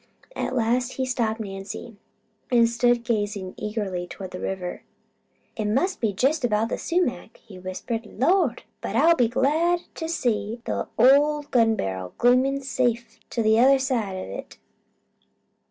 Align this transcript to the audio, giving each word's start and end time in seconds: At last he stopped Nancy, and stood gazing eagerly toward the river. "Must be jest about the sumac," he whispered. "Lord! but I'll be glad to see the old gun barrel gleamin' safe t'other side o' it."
At 0.35 0.55
last 0.55 0.93
he 0.93 1.05
stopped 1.05 1.39
Nancy, 1.39 1.95
and 2.51 2.67
stood 2.67 3.03
gazing 3.03 3.53
eagerly 3.55 4.07
toward 4.07 4.31
the 4.31 4.39
river. 4.39 4.81
"Must 5.59 6.01
be 6.01 6.11
jest 6.11 6.43
about 6.43 6.69
the 6.69 6.77
sumac," 6.79 7.37
he 7.37 7.59
whispered. 7.59 8.07
"Lord! 8.07 8.63
but 8.81 8.95
I'll 8.95 9.15
be 9.15 9.27
glad 9.27 9.81
to 9.93 10.09
see 10.09 10.59
the 10.65 10.87
old 10.97 11.51
gun 11.51 11.75
barrel 11.75 12.15
gleamin' 12.17 12.61
safe 12.63 13.19
t'other 13.29 13.77
side 13.77 14.15
o' 14.15 14.37
it." 14.39 14.57